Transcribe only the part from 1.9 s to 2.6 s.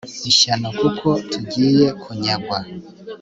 kunyagwa